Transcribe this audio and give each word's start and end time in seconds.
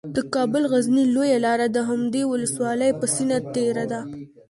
د 0.15 0.17
کابل 0.35 0.63
غزني 0.71 1.03
لویه 1.15 1.37
لاره 1.45 1.67
د 1.71 1.77
همدې 1.89 2.23
ولسوالۍ 2.27 2.91
په 2.99 3.05
سینه 3.13 3.37
تیره 3.53 3.85
ده 3.91 4.01